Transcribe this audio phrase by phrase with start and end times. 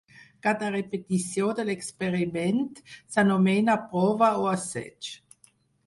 [0.45, 5.17] Cada repetició de l'experiment s'anomena prova o assaig.